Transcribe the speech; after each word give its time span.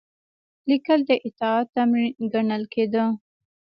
لیکل 0.69 0.99
د 1.09 1.11
اطاعت 1.27 1.67
تمرین 1.75 2.11
ګڼل 2.33 2.63
کېده. 2.73 3.05